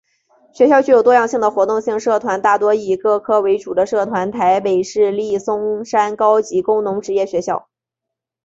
[0.51, 7.69] 学校具有多样性的活动性社团大多以各科为主的社团台北市立松山高级工农职业学校